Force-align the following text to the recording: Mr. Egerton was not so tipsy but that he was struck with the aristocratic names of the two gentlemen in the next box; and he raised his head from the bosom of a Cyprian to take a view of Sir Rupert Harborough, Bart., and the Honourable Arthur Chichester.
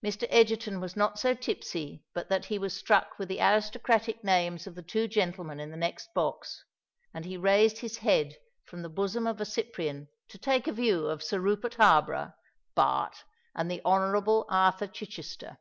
Mr. 0.00 0.28
Egerton 0.30 0.78
was 0.80 0.94
not 0.94 1.18
so 1.18 1.34
tipsy 1.34 2.04
but 2.14 2.28
that 2.28 2.44
he 2.44 2.56
was 2.56 2.72
struck 2.72 3.18
with 3.18 3.26
the 3.28 3.40
aristocratic 3.40 4.22
names 4.22 4.68
of 4.68 4.76
the 4.76 4.82
two 4.82 5.08
gentlemen 5.08 5.58
in 5.58 5.72
the 5.72 5.76
next 5.76 6.14
box; 6.14 6.62
and 7.12 7.24
he 7.24 7.36
raised 7.36 7.78
his 7.78 7.96
head 7.98 8.36
from 8.64 8.82
the 8.82 8.88
bosom 8.88 9.26
of 9.26 9.40
a 9.40 9.44
Cyprian 9.44 10.06
to 10.28 10.38
take 10.38 10.68
a 10.68 10.72
view 10.72 11.06
of 11.06 11.20
Sir 11.20 11.40
Rupert 11.40 11.74
Harborough, 11.74 12.32
Bart., 12.76 13.24
and 13.56 13.68
the 13.68 13.82
Honourable 13.84 14.46
Arthur 14.48 14.86
Chichester. 14.86 15.58